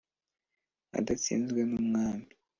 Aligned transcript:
Adatsinzwe 0.97 1.61
n'umwami 1.69 2.29